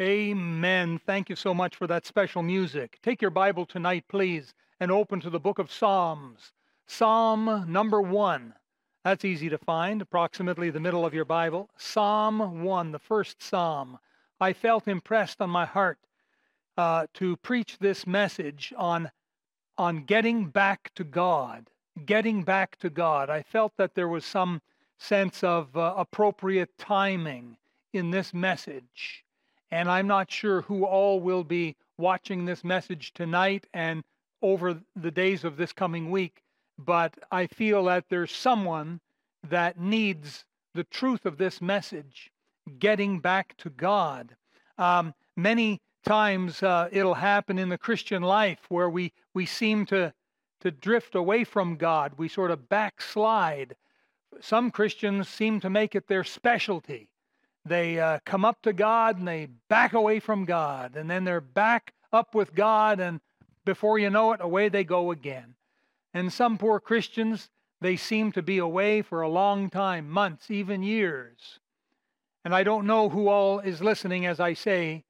[0.00, 0.98] Amen.
[1.04, 2.98] Thank you so much for that special music.
[3.02, 6.52] Take your Bible tonight, please, and open to the book of Psalms.
[6.86, 8.54] Psalm number one.
[9.04, 11.68] That's easy to find, approximately the middle of your Bible.
[11.76, 13.98] Psalm 1, the first psalm.
[14.40, 15.98] I felt impressed on my heart
[16.78, 19.10] uh, to preach this message on,
[19.76, 21.68] on getting back to God.
[22.06, 23.28] Getting back to God.
[23.28, 24.62] I felt that there was some
[24.98, 27.58] sense of uh, appropriate timing
[27.92, 29.24] in this message.
[29.70, 34.02] And I'm not sure who all will be watching this message tonight and
[34.42, 36.42] over the days of this coming week,
[36.78, 39.00] but I feel that there's someone
[39.48, 40.44] that needs
[40.74, 42.30] the truth of this message,
[42.78, 44.34] getting back to God.
[44.78, 50.12] Um, many times uh, it'll happen in the Christian life where we, we seem to,
[50.60, 52.14] to drift away from God.
[52.16, 53.76] We sort of backslide.
[54.40, 57.09] Some Christians seem to make it their specialty
[57.64, 61.40] they uh, come up to God and they back away from God, and then they're
[61.40, 63.20] back up with God, and
[63.64, 65.54] before you know it, away they go again.
[66.14, 67.50] And some poor Christians,
[67.80, 71.60] they seem to be away for a long time months, even years.
[72.44, 75.04] And I don't know who all is listening as I say,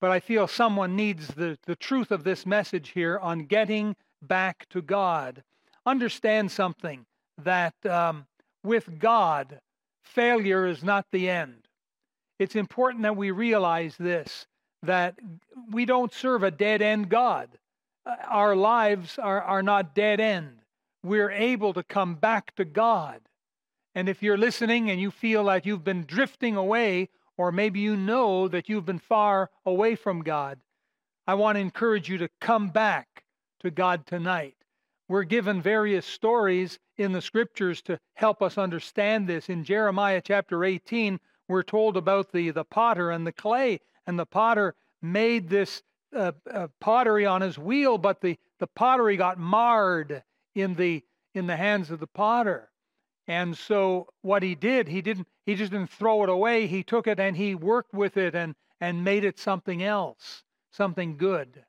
[0.00, 4.68] but I feel someone needs the, the truth of this message here on getting back
[4.70, 5.44] to God.
[5.86, 7.06] Understand something
[7.42, 8.26] that um,
[8.64, 9.60] with God,
[10.02, 11.67] failure is not the end
[12.38, 14.46] it's important that we realize this
[14.82, 15.18] that
[15.72, 17.48] we don't serve a dead end God.
[18.06, 20.58] Uh, our lives are, are not dead end.
[21.02, 23.20] We're able to come back to God.
[23.94, 27.96] And if you're listening and you feel like you've been drifting away, or maybe you
[27.96, 30.60] know that you've been far away from God,
[31.26, 33.24] I want to encourage you to come back
[33.60, 34.54] to God tonight.
[35.08, 39.48] We're given various stories in the scriptures to help us understand this.
[39.48, 41.18] In Jeremiah chapter 18,
[41.48, 45.82] we're told about the, the potter and the clay, and the potter made this
[46.14, 50.22] uh, uh, pottery on his wheel, but the, the pottery got marred
[50.54, 51.02] in the
[51.34, 52.70] in the hands of the potter.
[53.26, 56.66] And so what he did, he didn't he just didn't throw it away.
[56.66, 61.16] He took it and he worked with it and and made it something else, something
[61.16, 61.64] good.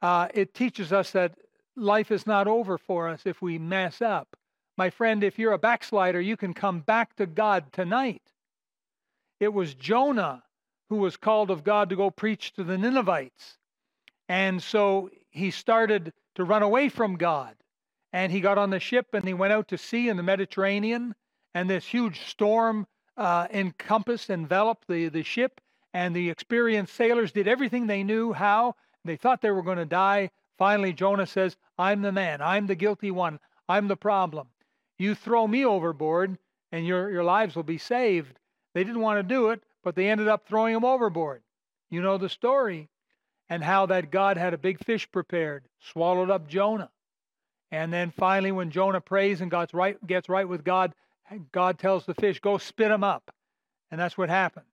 [0.00, 1.34] Uh, it teaches us that
[1.76, 4.36] life is not over for us if we mess up.
[4.76, 8.22] My friend, if you're a backslider, you can come back to God tonight.
[9.40, 10.42] It was Jonah
[10.88, 13.58] who was called of God to go preach to the Ninevites.
[14.28, 17.54] And so he started to run away from God.
[18.12, 21.14] And he got on the ship and he went out to sea in the Mediterranean.
[21.54, 25.60] And this huge storm uh, encompassed, enveloped the, the ship.
[25.92, 28.76] And the experienced sailors did everything they knew how.
[29.04, 30.30] They thought they were going to die.
[30.58, 32.40] Finally, Jonah says, I'm the man.
[32.42, 33.38] I'm the guilty one.
[33.68, 34.48] I'm the problem.
[34.98, 36.38] You throw me overboard,
[36.72, 38.38] and your, your lives will be saved.
[38.78, 41.42] They didn't want to do it, but they ended up throwing him overboard.
[41.90, 42.88] You know the story.
[43.48, 46.90] And how that God had a big fish prepared, swallowed up Jonah.
[47.72, 50.94] And then finally, when Jonah prays and God's right, gets right with God,
[51.50, 53.34] God tells the fish, go spit him up.
[53.90, 54.66] And that's what happened.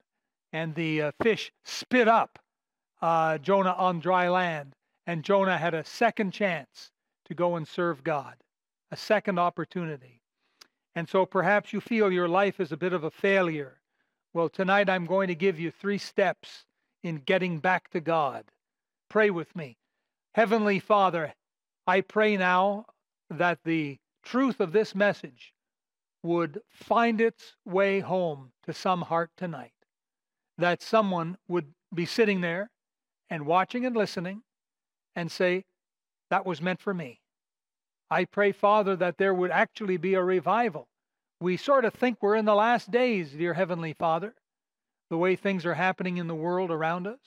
[0.54, 2.38] And the uh, fish spit up
[3.02, 4.76] uh, Jonah on dry land.
[5.08, 6.92] And Jonah had a second chance
[7.26, 8.36] to go and serve God,
[8.92, 10.22] a second opportunity.
[10.94, 13.80] And so perhaps you feel your life is a bit of a failure.
[14.36, 16.66] Well, tonight I'm going to give you three steps
[17.02, 18.44] in getting back to God.
[19.10, 19.78] Pray with me.
[20.34, 21.34] Heavenly Father,
[21.88, 22.88] I pray now
[23.30, 25.54] that the truth of this message
[26.22, 29.72] would find its way home to some heart tonight.
[30.58, 32.72] That someone would be sitting there
[33.30, 34.42] and watching and listening
[35.16, 35.64] and say,
[36.30, 37.22] That was meant for me.
[38.12, 40.90] I pray, Father, that there would actually be a revival
[41.40, 44.34] we sort of think we're in the last days, dear Heavenly Father,
[45.10, 47.20] the way things are happening in the world around us.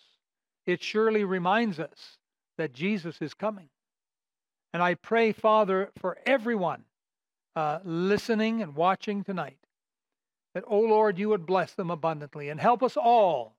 [0.67, 2.19] It surely reminds us
[2.57, 3.69] that Jesus is coming.
[4.73, 6.85] And I pray, Father, for everyone
[7.57, 9.59] uh, listening and watching tonight,
[10.55, 13.57] that, oh Lord, you would bless them abundantly and help us all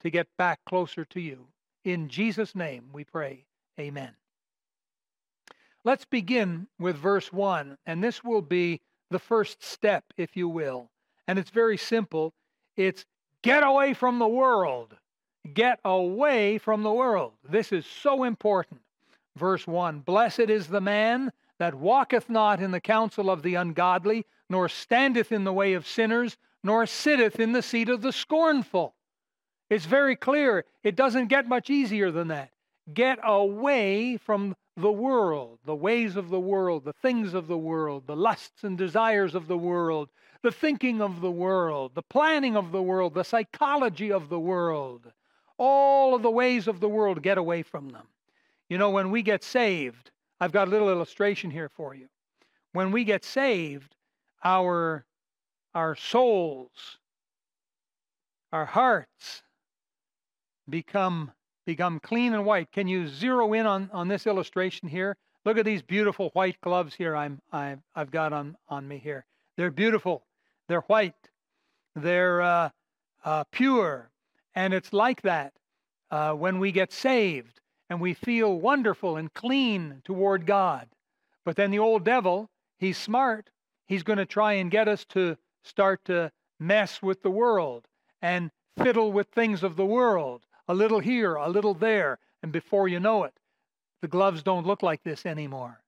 [0.00, 1.46] to get back closer to you.
[1.84, 3.44] In Jesus' name we pray.
[3.78, 4.12] Amen.
[5.84, 10.90] Let's begin with verse 1, and this will be the first step, if you will.
[11.26, 12.34] And it's very simple
[12.76, 13.04] it's
[13.42, 14.96] get away from the world.
[15.52, 17.32] Get away from the world.
[17.48, 18.80] This is so important.
[19.36, 24.26] Verse 1 Blessed is the man that walketh not in the counsel of the ungodly,
[24.48, 28.94] nor standeth in the way of sinners, nor sitteth in the seat of the scornful.
[29.70, 30.64] It's very clear.
[30.82, 32.50] It doesn't get much easier than that.
[32.92, 38.06] Get away from the world, the ways of the world, the things of the world,
[38.06, 40.08] the lusts and desires of the world,
[40.42, 45.12] the thinking of the world, the planning of the world, the psychology of the world,
[45.56, 48.06] all of the ways of the world, get away from them.
[48.68, 50.10] You know, when we get saved,
[50.40, 52.08] I've got a little illustration here for you.
[52.72, 53.96] When we get saved,
[54.44, 55.04] our,
[55.74, 56.98] our souls,
[58.52, 59.42] our hearts
[60.68, 61.32] become,
[61.68, 62.72] become clean and white.
[62.72, 65.18] Can you zero in on, on this illustration here?
[65.44, 69.26] Look at these beautiful white gloves here I'm, I've, I've got on, on me here.
[69.58, 70.24] They're beautiful.
[70.66, 71.28] They're white.
[71.94, 72.70] They're uh,
[73.22, 74.08] uh, pure.
[74.54, 75.52] And it's like that
[76.10, 77.60] uh, when we get saved
[77.90, 80.88] and we feel wonderful and clean toward God.
[81.44, 82.48] But then the old devil,
[82.78, 83.50] he's smart.
[83.84, 87.86] He's going to try and get us to start to mess with the world
[88.22, 88.50] and
[88.82, 92.18] fiddle with things of the world, a little here, a little there.
[92.42, 93.34] And before you know it,
[94.02, 95.82] the gloves don't look like this anymore.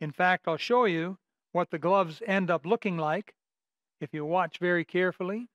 [0.00, 1.18] In fact, I'll show you
[1.52, 3.34] what the gloves end up looking like
[4.00, 5.48] if you watch very carefully.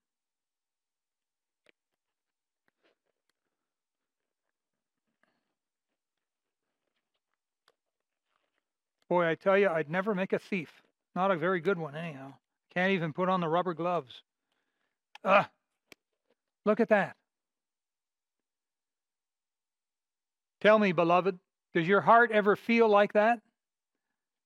[9.10, 10.72] Boy, I tell you, I'd never make a thief.
[11.16, 12.34] Not a very good one, anyhow.
[12.74, 14.24] Can't even put on the rubber gloves.
[15.26, 15.46] Ugh.
[16.66, 17.16] Look at that.
[20.62, 21.40] Tell me, beloved,
[21.74, 23.40] does your heart ever feel like that?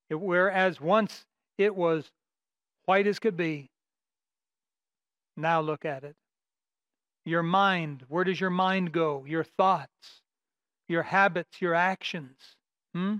[0.09, 1.25] It, whereas once
[1.57, 2.09] it was
[2.85, 3.69] white as could be,
[5.35, 6.15] now look at it.
[7.25, 9.25] Your mind, where does your mind go?
[9.27, 10.21] Your thoughts,
[10.87, 12.37] your habits, your actions.
[12.93, 13.15] Hmm?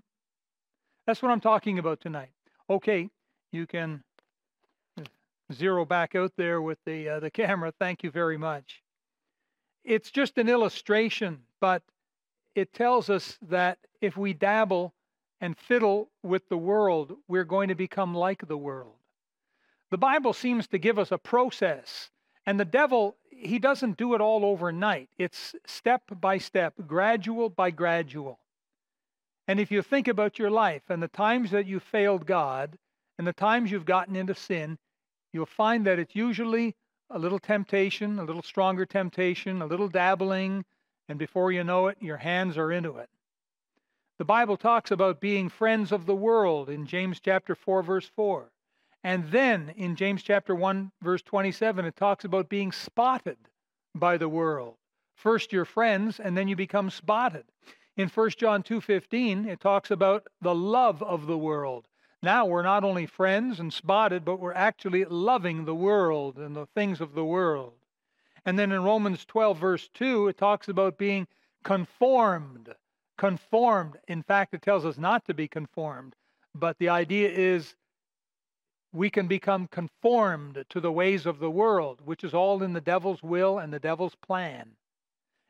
[1.06, 2.30] That's what I'm talking about tonight.
[2.70, 3.10] Okay,
[3.52, 4.04] you can
[5.54, 7.74] zero back out there with the uh, the camera.
[7.80, 8.82] Thank you very much.
[9.84, 11.84] It's just an illustration, but
[12.56, 14.94] it tells us that if we dabble
[15.42, 18.96] and fiddle with the world, we're going to become like the world.
[19.92, 22.10] The Bible seems to give us a process,
[22.46, 25.10] and the devil, he doesn't do it all overnight.
[25.18, 28.40] It's step by step, gradual by gradual.
[29.48, 32.78] And if you think about your life and the times that you failed God
[33.18, 34.78] and the times you've gotten into sin,
[35.34, 36.76] you'll find that it's usually
[37.12, 40.66] a little temptation, a little stronger temptation, a little dabbling,
[41.08, 43.10] and before you know it, your hands are into it.
[44.18, 48.50] The Bible talks about being friends of the world in James chapter 4 verse 4.
[49.04, 53.38] And then in James chapter 1 verse 27 it talks about being spotted
[53.94, 54.78] by the world.
[55.16, 57.46] First you're friends and then you become spotted.
[57.98, 61.88] In 1 John 2:15 it talks about the love of the world.
[62.24, 66.66] Now we're not only friends and spotted but we're actually loving the world and the
[66.68, 67.74] things of the world.
[68.46, 71.28] And then in Romans 12, verse 2, it talks about being
[71.64, 72.74] conformed.
[73.18, 73.98] Conformed.
[74.08, 76.16] In fact, it tells us not to be conformed,
[76.54, 77.76] but the idea is
[78.94, 82.82] we can become conformed to the ways of the world, which is all in the
[82.82, 84.72] devil's will and the devil's plan.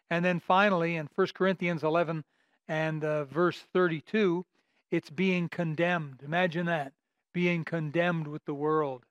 [0.10, 2.24] And then finally, in 1 Corinthians 11
[2.68, 4.46] and uh, verse 32,
[4.92, 6.22] it's being condemned.
[6.24, 6.94] Imagine that
[7.34, 9.04] being condemned with the world.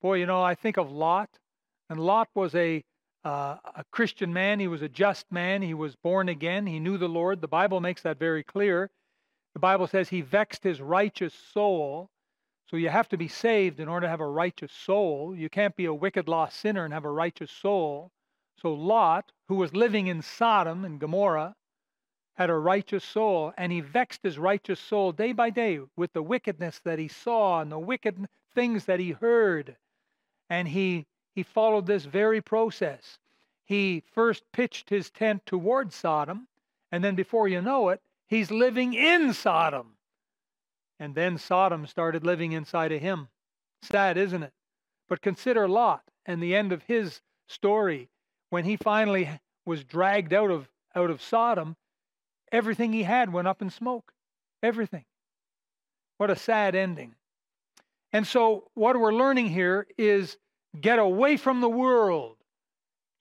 [0.00, 1.28] Boy, you know, I think of Lot,
[1.90, 2.82] and Lot was a
[3.24, 4.60] uh, a Christian man.
[4.60, 5.62] He was a just man.
[5.62, 6.66] He was born again.
[6.66, 7.40] He knew the Lord.
[7.40, 8.90] The Bible makes that very clear.
[9.54, 12.08] The Bible says he vexed his righteous soul.
[12.68, 15.34] So you have to be saved in order to have a righteous soul.
[15.34, 18.10] You can't be a wicked, lost sinner and have a righteous soul.
[18.60, 21.54] So Lot, who was living in Sodom and Gomorrah,
[22.36, 26.22] had a righteous soul, and he vexed his righteous soul day by day with the
[26.22, 29.76] wickedness that he saw and the wicked things that he heard.
[30.48, 31.07] And he
[31.38, 33.16] he followed this very process.
[33.64, 36.48] He first pitched his tent toward Sodom,
[36.90, 39.92] and then before you know it, he's living in Sodom.
[40.98, 43.28] And then Sodom started living inside of him.
[43.82, 44.52] Sad, isn't it?
[45.08, 48.08] But consider Lot and the end of his story.
[48.50, 49.30] When he finally
[49.64, 51.76] was dragged out of, out of Sodom,
[52.50, 54.12] everything he had went up in smoke.
[54.60, 55.04] Everything.
[56.16, 57.14] What a sad ending.
[58.12, 60.36] And so, what we're learning here is
[60.80, 62.36] Get away from the world.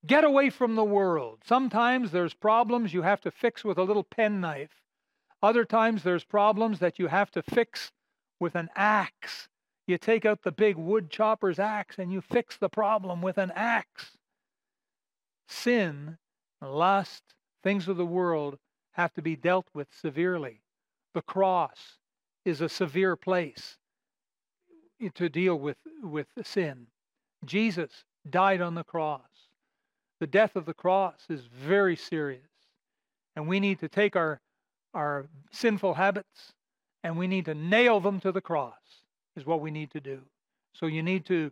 [0.06, 1.40] Get away from the world.
[1.46, 4.82] Sometimes there's problems you have to fix with a little penknife.
[5.42, 7.92] Other times there's problems that you have to fix
[8.40, 9.50] with an axe.
[9.88, 13.52] You take out the big wood chopper's axe and you fix the problem with an
[13.56, 14.18] axe.
[15.48, 16.18] Sin,
[16.62, 17.24] lust,
[17.64, 18.58] things of the world
[18.92, 20.62] have to be dealt with severely.
[21.14, 21.98] The cross
[22.46, 23.78] is a severe place
[25.16, 26.88] to deal with, with sin.
[27.46, 29.22] Jesus died on the cross.
[30.20, 32.42] The death of the cross is very serious.
[33.36, 34.42] And we need to take our,
[34.94, 36.54] our sinful habits
[37.04, 39.04] and we need to nail them to the cross,
[39.36, 40.22] is what we need to do.
[40.74, 41.52] So you need to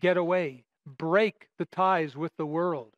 [0.00, 2.92] get away, break the ties with the world.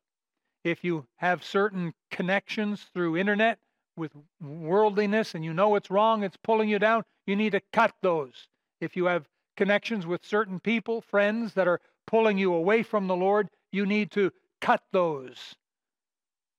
[0.63, 3.59] If you have certain connections through internet
[3.95, 7.93] with worldliness and you know it's wrong, it's pulling you down, you need to cut
[8.01, 8.47] those.
[8.81, 9.27] If you have
[9.57, 14.09] connections with certain people, friends that are pulling you away from the Lord, you need
[14.11, 15.55] to cut those.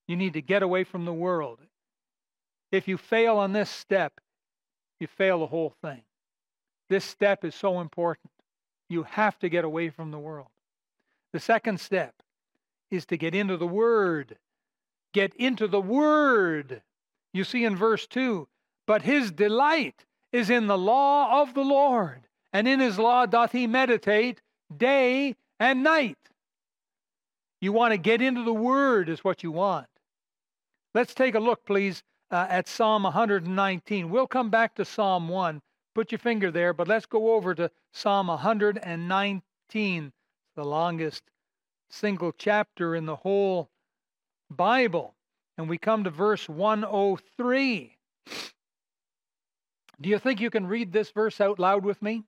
[0.07, 1.59] You need to get away from the world.
[2.71, 4.13] If you fail on this step,
[5.01, 6.03] you fail the whole thing.
[6.89, 8.31] This step is so important.
[8.89, 10.49] You have to get away from the world.
[11.33, 12.15] The second step
[12.91, 14.37] is to get into the Word.
[15.13, 16.83] Get into the Word.
[17.33, 18.47] You see in verse 2
[18.87, 23.51] But his delight is in the law of the Lord, and in his law doth
[23.51, 24.43] he meditate
[24.77, 26.17] day and night.
[27.61, 29.87] You want to get into the Word, is what you want.
[30.95, 34.11] Let's take a look, please, uh, at Psalm 119.
[34.11, 35.61] We'll come back to Psalm 1.
[35.95, 40.13] Put your finger there, but let's go over to Psalm 119,
[40.57, 41.23] the longest
[41.91, 43.69] single chapter in the whole
[44.51, 45.15] Bible.
[45.59, 47.97] And we come to verse 103.
[50.01, 52.25] Do you think you can read this verse out loud with me?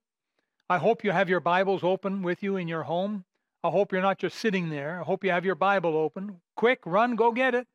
[0.68, 3.24] I hope you have your Bibles open with you in your home.
[3.64, 5.00] I hope you're not just sitting there.
[5.00, 6.40] I hope you have your Bible open.
[6.56, 7.66] Quick, run, go get it.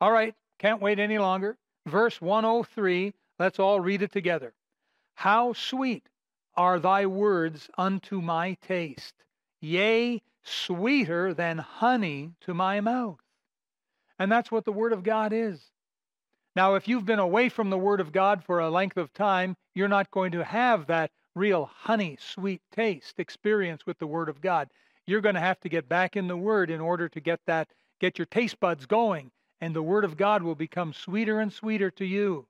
[0.00, 1.56] All right, can't wait any longer.
[1.86, 4.54] Verse 103, let's all read it together.
[5.14, 6.08] How sweet
[6.56, 9.14] are thy words unto my taste,
[9.60, 13.20] yea, sweeter than honey to my mouth.
[14.18, 15.70] And that's what the Word of God is.
[16.54, 19.56] Now, if you've been away from the Word of God for a length of time,
[19.74, 24.40] you're not going to have that real honey sweet taste experience with the Word of
[24.40, 24.68] God.
[25.06, 27.68] You're going to have to get back in the Word in order to get that,
[28.00, 31.90] get your taste buds going and the Word of God will become sweeter and sweeter
[31.92, 32.46] to you.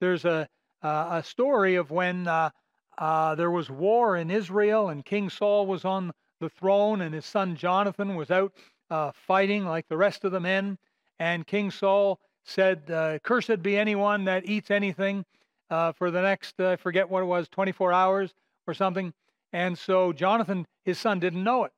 [0.00, 0.48] There's a,
[0.82, 2.50] uh, a story of when uh,
[2.98, 7.26] uh, there was war in Israel and King Saul was on the throne and his
[7.26, 8.52] son Jonathan was out
[8.90, 10.78] uh, fighting like the rest of the men.
[11.18, 15.24] And King Saul said, uh, Cursed be anyone that eats anything
[15.70, 18.34] uh, for the next, I forget what it was, 24 hours
[18.66, 19.12] or something.
[19.52, 21.72] And so Jonathan, his son, didn't know it.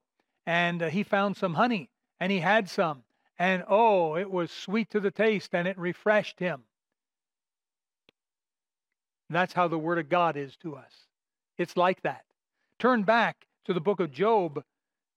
[0.46, 1.90] And he found some honey
[2.20, 3.02] and he had some.
[3.38, 6.62] And oh, it was sweet to the taste and it refreshed him.
[9.30, 10.92] That's how the Word of God is to us.
[11.58, 12.24] It's like that.
[12.78, 14.64] Turn back to the book of Job,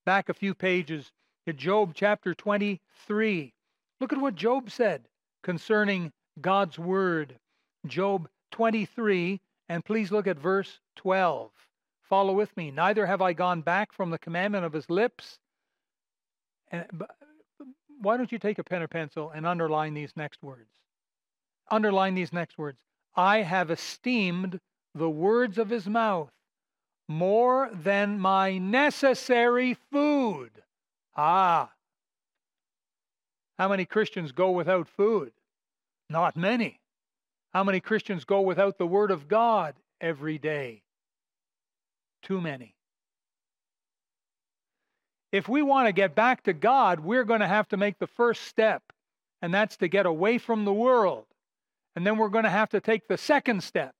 [0.05, 1.11] back a few pages
[1.45, 3.53] to Job chapter 23.
[3.99, 5.07] Look at what Job said
[5.43, 6.11] concerning
[6.41, 7.39] God's Word.
[7.87, 11.51] Job 23, and please look at verse 12.
[12.03, 12.71] Follow with me.
[12.71, 15.39] Neither have I gone back from the commandment of his lips.
[16.69, 16.85] And,
[18.01, 20.69] why don't you take a pen or pencil and underline these next words?
[21.69, 22.79] Underline these next words.
[23.15, 24.59] I have esteemed
[24.93, 26.31] the words of his mouth
[27.07, 30.51] more than my necessary food.
[31.15, 31.71] Ah.
[33.57, 35.31] How many Christians go without food?
[36.09, 36.80] Not many.
[37.53, 40.83] How many Christians go without the Word of God every day?
[42.21, 42.75] Too many.
[45.31, 48.07] If we want to get back to God, we're going to have to make the
[48.07, 48.83] first step,
[49.41, 51.25] and that's to get away from the world.
[51.95, 53.95] And then we're going to have to take the second step,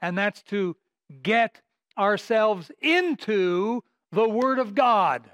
[0.00, 0.76] and that's to
[1.22, 1.60] get
[1.98, 5.30] ourselves into the Word of God.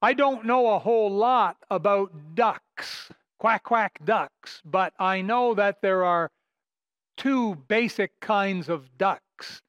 [0.00, 3.10] I don't know a whole lot about ducks,
[3.44, 6.30] quack, quack ducks, but I know that there are
[7.18, 9.60] two basic kinds of ducks.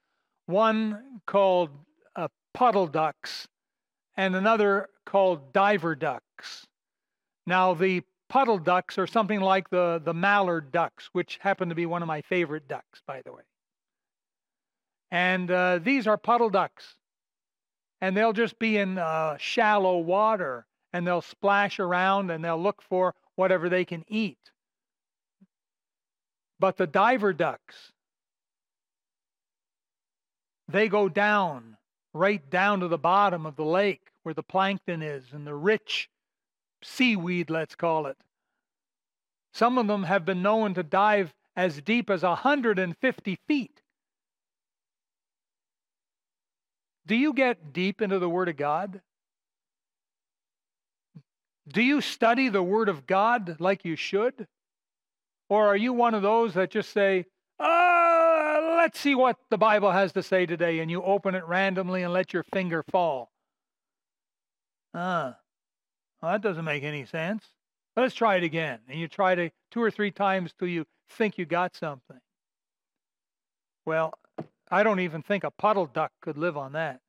[0.45, 1.71] One called
[2.15, 3.49] uh, puddle ducks,
[4.15, 6.65] and another called diver ducks.
[7.45, 11.85] Now, the puddle ducks are something like the, the mallard ducks, which happen to be
[11.85, 13.43] one of my favorite ducks, by the way.
[15.11, 16.95] And uh, these are puddle ducks.
[17.99, 22.81] And they'll just be in uh, shallow water and they'll splash around and they'll look
[22.81, 24.37] for whatever they can eat.
[26.59, 27.91] But the diver ducks,
[30.67, 31.77] they go down
[32.13, 36.09] right down to the bottom of the lake where the plankton is and the rich
[36.81, 38.17] seaweed, let's call it.
[39.53, 43.81] Some of them have been known to dive as deep as 150 feet.
[47.05, 49.01] Do you get deep into the Word of God?
[51.67, 54.47] Do you study the Word of God like you should?
[55.49, 57.25] Or are you one of those that just say,
[57.59, 62.03] uh, let's see what the Bible has to say today, and you open it randomly
[62.03, 63.31] and let your finger fall.
[64.93, 65.37] Ah,
[66.21, 67.43] well, that doesn't make any sense.
[67.95, 68.79] Let's try it again.
[68.89, 72.19] And you try to two or three times till you think you got something.
[73.85, 74.13] Well,
[74.69, 76.99] I don't even think a puddle duck could live on that.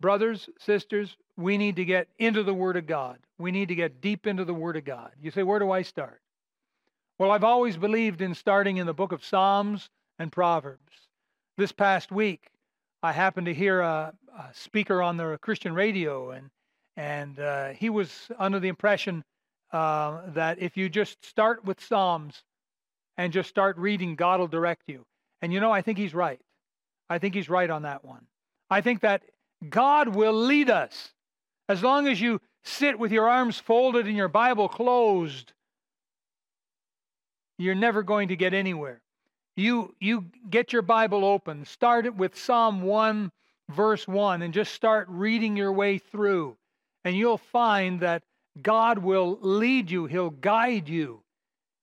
[0.00, 3.18] Brothers, sisters, we need to get into the Word of God.
[3.38, 5.12] We need to get deep into the Word of God.
[5.20, 6.20] You say, where do I start?
[7.18, 11.08] Well, I've always believed in starting in the book of Psalms and Proverbs.
[11.58, 12.48] This past week,
[13.02, 16.50] I happened to hear a, a speaker on the Christian radio, and
[16.96, 19.24] and uh, he was under the impression
[19.72, 22.42] uh, that if you just start with Psalms
[23.16, 25.04] and just start reading, God will direct you.
[25.42, 26.40] And you know, I think he's right.
[27.08, 28.26] I think he's right on that one.
[28.70, 29.22] I think that
[29.68, 31.12] God will lead us
[31.68, 35.52] as long as you sit with your arms folded and your Bible closed.
[37.58, 39.02] You're never going to get anywhere.
[39.56, 43.30] You you get your Bible open, start it with Psalm 1
[43.68, 46.56] verse 1 and just start reading your way through
[47.04, 48.22] and you'll find that
[48.60, 51.22] God will lead you, he'll guide you.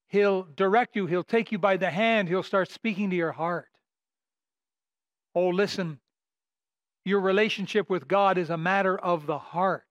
[0.10, 3.68] He'll direct you, he'll take you by the hand, he'll start speaking to your heart.
[5.36, 6.00] Oh, listen,
[7.08, 9.86] your relationship with God is a matter of the heart.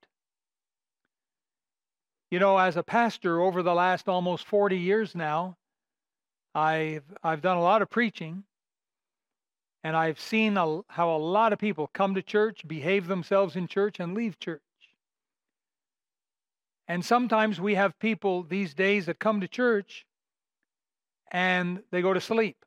[2.29, 5.57] You know, as a pastor over the last almost 40 years now,
[6.53, 8.43] I've, I've done a lot of preaching,
[9.83, 13.67] and I've seen a, how a lot of people come to church, behave themselves in
[13.67, 14.61] church, and leave church.
[16.87, 20.05] And sometimes we have people these days that come to church
[21.31, 22.57] and they go to sleep.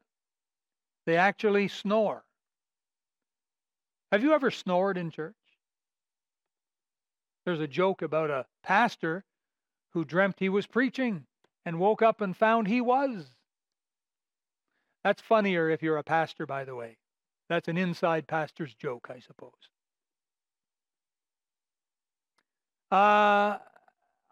[1.07, 2.25] They actually snore.
[4.13, 5.35] Have you ever snored in church?
[7.45, 9.25] There's a joke about a pastor
[9.93, 11.27] who dreamt he was preaching
[11.65, 13.27] and woke up and found he was.
[15.05, 16.99] That's funnier if you're a pastor, by the way.
[17.49, 19.53] That's an inside pastor's joke, I suppose.
[22.91, 23.59] Uh,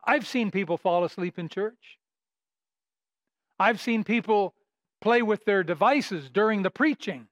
[0.05, 1.99] I've seen people fall asleep in church.
[3.59, 4.55] I've seen people
[5.01, 7.29] play with their devices during the preaching.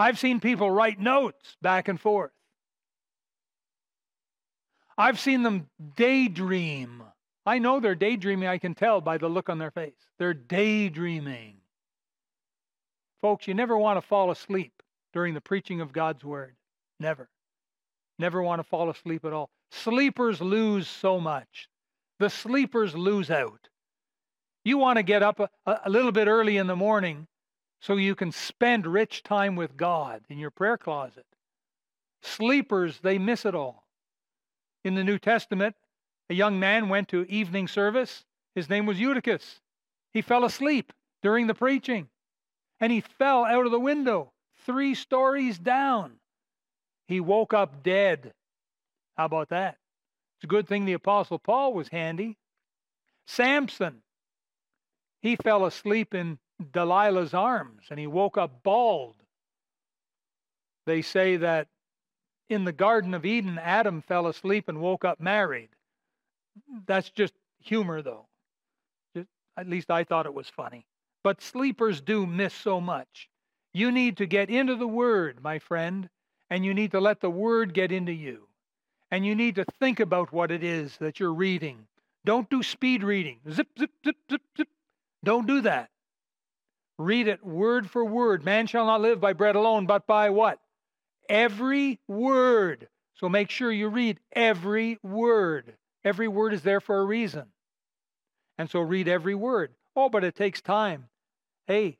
[0.00, 2.30] I've seen people write notes back and forth.
[4.96, 7.02] I've seen them daydream.
[7.44, 9.92] I know they're daydreaming, I can tell by the look on their face.
[10.18, 11.58] They're daydreaming.
[13.20, 14.72] Folks, you never want to fall asleep
[15.12, 16.56] during the preaching of God's word.
[16.98, 17.28] Never.
[18.18, 19.50] Never want to fall asleep at all.
[19.70, 21.68] Sleepers lose so much.
[22.18, 23.68] The sleepers lose out.
[24.64, 27.26] You want to get up a, a, little bit early in the morning
[27.80, 31.26] so you can spend rich time with God in your prayer closet.
[32.22, 33.86] Sleepers, they miss it all.
[34.84, 35.74] In the New Testament,
[36.28, 38.24] a young man went to evening service.
[38.54, 39.60] His name was Eutychus.
[40.12, 42.08] He fell asleep during the preaching
[42.80, 44.32] and he fell out of the window
[44.64, 46.12] three stories down.
[47.06, 48.32] He woke up dead.
[49.16, 49.76] How about that?
[50.36, 52.38] It's a good thing the Apostle Paul was handy.
[53.26, 54.02] Samson,
[55.20, 59.14] he fell asleep in Delilah's arms and he woke up bald.
[60.86, 61.68] They say that
[62.48, 65.68] in the Garden of Eden, Adam fell asleep and woke up married.
[66.86, 68.26] That's just humor, though.
[69.14, 70.84] Just, at least I thought it was funny.
[71.22, 73.28] But sleepers do miss so much.
[73.72, 76.08] You need to get into the Word, my friend,
[76.50, 78.48] and you need to let the Word get into you.
[79.12, 81.86] And you need to think about what it is that you're reading.
[82.24, 83.38] Don't do speed reading.
[83.50, 84.68] Zip, zip, zip, zip, zip.
[85.22, 85.90] Don't do that.
[87.00, 88.44] Read it word for word.
[88.44, 90.58] Man shall not live by bread alone, but by what?
[91.30, 92.88] Every word.
[93.14, 95.72] So make sure you read every word.
[96.04, 97.46] Every word is there for a reason.
[98.58, 99.72] And so read every word.
[99.96, 101.06] Oh, but it takes time.
[101.66, 101.96] Hey,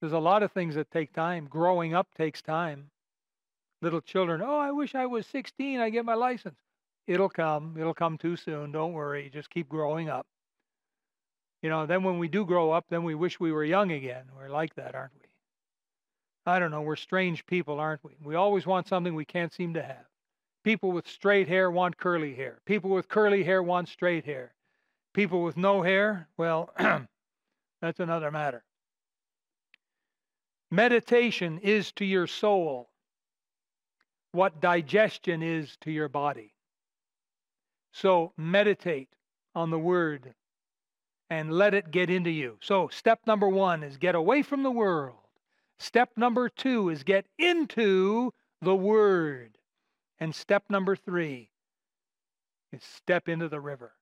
[0.00, 1.46] there's a lot of things that take time.
[1.46, 2.90] Growing up takes time.
[3.82, 6.56] Little children, oh, I wish I was 16, I get my license.
[7.06, 7.76] It'll come.
[7.78, 8.72] It'll come too soon.
[8.72, 9.30] Don't worry.
[9.30, 10.26] Just keep growing up.
[11.64, 14.24] You know, then when we do grow up, then we wish we were young again.
[14.36, 15.26] We're like that, aren't we?
[16.44, 16.82] I don't know.
[16.82, 18.12] We're strange people, aren't we?
[18.22, 20.04] We always want something we can't seem to have.
[20.62, 22.60] People with straight hair want curly hair.
[22.66, 24.52] People with curly hair want straight hair.
[25.14, 26.68] People with no hair, well,
[27.80, 28.62] that's another matter.
[30.70, 32.90] Meditation is to your soul
[34.32, 36.52] what digestion is to your body.
[37.94, 39.08] So meditate
[39.54, 40.34] on the word
[41.30, 42.58] and let it get into you.
[42.60, 45.16] So, step number one is get away from the world.
[45.78, 49.58] Step number two is get into the word.
[50.20, 51.50] And step number three
[52.72, 53.92] is step into the river.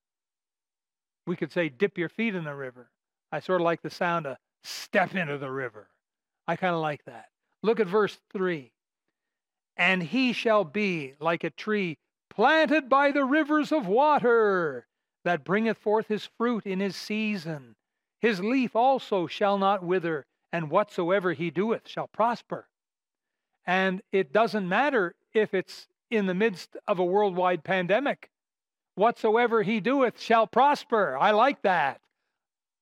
[1.26, 2.90] We could say dip your feet in the river.
[3.30, 5.88] I sort of like the sound of step into the river.
[6.46, 7.26] I kind of like that.
[7.62, 8.72] Look at verse 3.
[9.76, 14.86] And he shall be like a tree planted by the rivers of water,
[15.24, 17.76] that bringeth forth his fruit in his season.
[18.20, 22.68] His leaf also shall not wither, and whatsoever he doeth shall prosper.
[23.66, 28.30] And it doesn't matter if it's in the midst of a worldwide pandemic.
[28.94, 31.16] Whatsoever he doeth shall prosper.
[31.16, 32.00] I like that.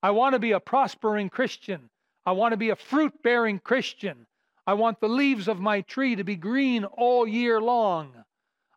[0.03, 1.91] I want to be a prospering Christian.
[2.27, 4.27] I want to be a fruit bearing Christian.
[4.67, 8.13] I want the leaves of my tree to be green all year long.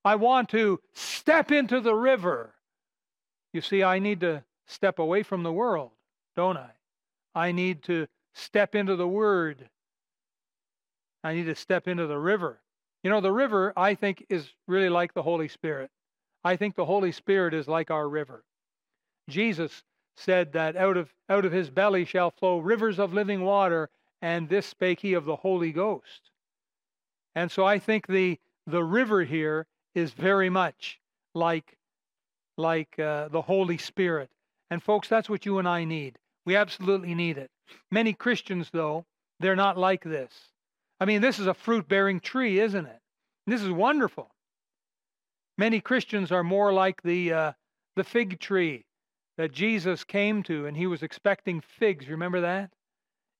[0.05, 2.53] I want to step into the river.
[3.53, 5.91] You see, I need to step away from the world,
[6.35, 6.71] don't I?
[7.35, 9.69] I need to step into the Word.
[11.23, 12.59] I need to step into the river.
[13.03, 15.91] You know, the river, I think, is really like the Holy Spirit.
[16.43, 18.43] I think the Holy Spirit is like our river.
[19.29, 19.83] Jesus
[20.15, 23.89] said that out of, out of his belly shall flow rivers of living water,
[24.21, 26.31] and this spake he of the Holy Ghost.
[27.35, 30.99] And so I think the, the river here is very much
[31.33, 31.77] like,
[32.57, 34.29] like uh, the Holy Spirit.
[34.69, 36.17] And folks, that's what you and I need.
[36.45, 37.49] We absolutely need it.
[37.91, 39.05] Many Christians, though,
[39.39, 40.31] they're not like this.
[40.99, 42.99] I mean, this is a fruit bearing tree, isn't it?
[43.47, 44.29] This is wonderful.
[45.57, 47.51] Many Christians are more like the, uh,
[47.95, 48.85] the fig tree
[49.37, 52.07] that Jesus came to, and he was expecting figs.
[52.07, 52.71] Remember that?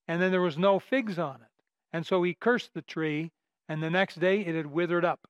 [0.08, 1.64] And then there was no figs on it.
[1.92, 3.30] And so he cursed the tree,
[3.68, 5.20] and the next day it had withered up.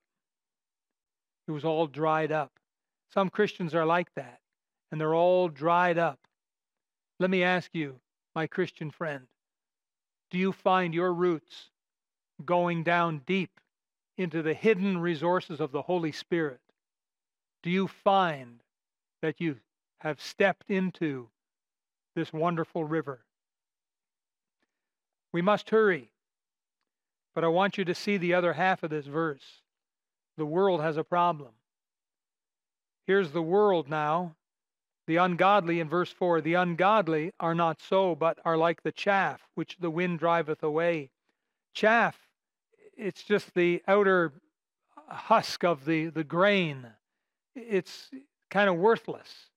[1.46, 2.52] It was all dried up.
[3.12, 4.40] Some Christians are like that,
[4.90, 6.18] and they're all dried up.
[7.20, 8.00] Let me ask you,
[8.34, 9.26] my Christian friend,
[10.30, 11.70] do you find your roots
[12.44, 13.60] going down deep
[14.16, 16.60] into the hidden resources of the Holy Spirit?
[17.62, 18.60] Do you find
[19.22, 19.56] that you
[19.98, 21.28] have stepped into
[22.16, 23.20] this wonderful river?
[25.32, 26.10] We must hurry,
[27.34, 29.62] but I want you to see the other half of this verse.
[30.36, 31.50] The world has a problem.
[33.06, 34.36] Here's the world now.
[35.06, 39.42] The ungodly, in verse 4, the ungodly are not so, but are like the chaff
[39.54, 41.10] which the wind driveth away.
[41.74, 42.16] Chaff,
[42.96, 44.32] it's just the outer
[45.08, 46.86] husk of the, the grain.
[47.54, 48.10] It's
[48.50, 49.50] kind of worthless.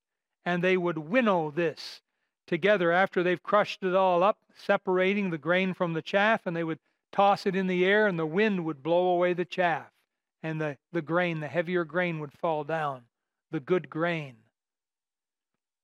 [0.46, 2.02] And they would winnow this
[2.46, 6.64] together after they've crushed it all up, separating the grain from the chaff, and they
[6.64, 6.80] would
[7.12, 9.92] toss it in the air, and the wind would blow away the chaff
[10.44, 13.02] and the, the grain, the heavier grain, would fall down,
[13.52, 14.36] the good grain.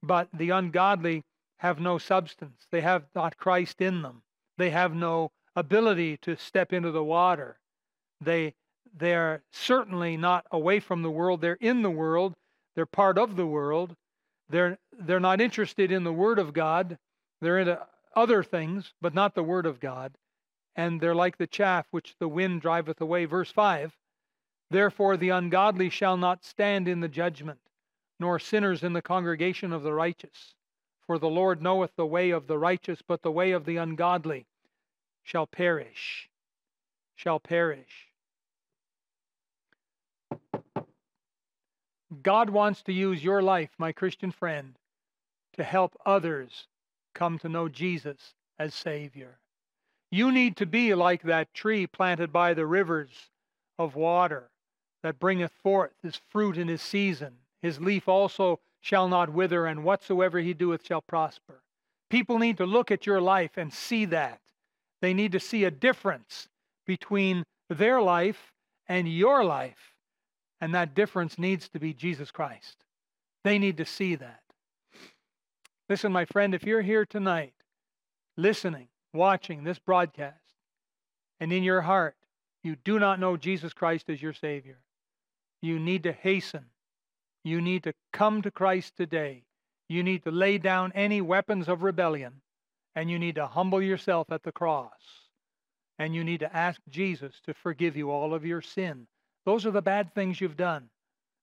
[0.02, 1.24] But the ungodly
[1.58, 2.68] have no substance.
[2.72, 4.22] They have not Christ in them.
[4.58, 7.60] They have no ability to step into the water.
[8.20, 8.54] They
[8.96, 11.42] they are certainly not away from the world.
[11.42, 12.36] They're in the world.
[12.76, 13.96] They're part of the world.
[14.50, 16.98] They're they're not interested in the word of God.
[17.42, 20.18] They're into other things, but not the word of God.
[20.76, 23.26] And they're like the chaff which the wind driveth away.
[23.26, 23.96] Verse 5
[24.70, 27.60] Therefore, the ungodly shall not stand in the judgment,
[28.20, 30.56] nor sinners in the congregation of the righteous.
[31.06, 34.48] For the Lord knoweth the way of the righteous, but the way of the ungodly
[35.22, 36.30] shall perish.
[37.16, 38.10] Shall perish.
[42.22, 44.78] God wants to use your life, my Christian friend,
[45.54, 46.68] to help others
[47.14, 49.40] come to know Jesus as Savior.
[50.10, 53.30] You need to be like that tree planted by the rivers
[53.78, 54.50] of water
[55.04, 57.34] that bringeth forth his fruit in his season.
[57.62, 61.62] His leaf also shall not wither, and whatsoever he doeth shall prosper.
[62.10, 64.40] People need to look at your life and see that.
[65.02, 66.48] They need to see a difference
[66.86, 68.52] between their life
[68.88, 69.96] and your life.
[70.60, 72.86] And that difference needs to be Jesus Christ.
[73.44, 74.42] They need to see that.
[75.90, 77.54] Listen, my friend, if you're here tonight,
[78.38, 80.38] listening, watching this broadcast,
[81.40, 82.16] and in your heart
[82.64, 84.78] you do not know Jesus Christ as your Savior,
[85.64, 86.66] you need to hasten.
[87.46, 89.46] You need to come to Christ today.
[89.88, 92.42] You need to lay down any weapons of rebellion,
[92.96, 94.92] and you need to humble yourself at the cross.
[95.98, 99.08] And you need to ask Jesus to forgive you all of your sin.
[99.46, 100.90] Those are the bad things you've done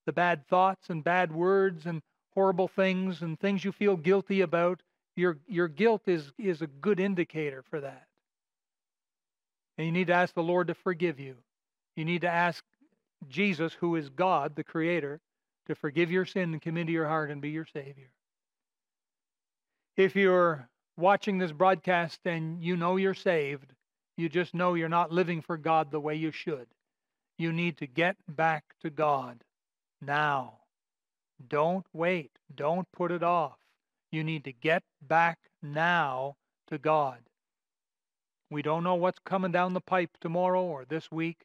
[0.06, 2.02] the bad thoughts and bad words and
[2.35, 4.83] horrible things and things you feel guilty about.
[5.14, 8.06] Your, your guilt is, is a good indicator for that.
[9.78, 11.37] And you need to ask the Lord to forgive you.
[11.96, 12.64] You need to ask
[13.28, 15.20] Jesus, who is God, the Creator,
[15.66, 18.11] to forgive your sin and come into your heart and be your Savior.
[19.96, 23.72] If you're watching this broadcast and you know you're saved,
[24.16, 26.66] you just know you're not living for God the way you should.
[27.38, 29.42] You need to get back to God
[30.02, 30.59] now.
[31.48, 32.30] Don't wait.
[32.54, 33.56] Don't put it off.
[34.12, 36.37] You need to get back now
[36.68, 37.18] to God.
[38.50, 41.38] We don't know what's coming down the pipe tomorrow or this week.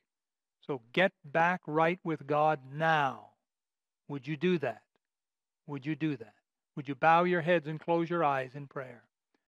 [0.67, 3.29] So get back right with God now.
[4.09, 4.83] Would you do that?
[5.67, 6.33] Would you do that?
[6.75, 9.04] Would you bow your heads and close your eyes in prayer?